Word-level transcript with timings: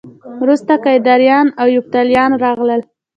وروسته 0.41 0.73
کیداریان 0.85 1.47
او 1.61 1.67
یفتلیان 1.77 2.31
راغلل 2.43 2.81